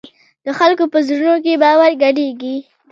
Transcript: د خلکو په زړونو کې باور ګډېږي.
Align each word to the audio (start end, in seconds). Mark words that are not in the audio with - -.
د 0.45 0.47
خلکو 0.59 0.83
په 0.93 0.99
زړونو 1.07 1.35
کې 1.43 1.61
باور 1.63 1.91
ګډېږي. 2.03 2.55